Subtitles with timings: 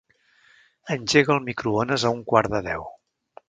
[0.95, 2.91] Engega el microones a un quart de deu.